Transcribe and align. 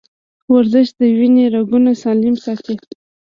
ورزش 0.53 0.87
د 0.99 1.01
وینې 1.17 1.45
رګونه 1.55 1.91
سالم 2.01 2.35
ساتي. 2.43 2.75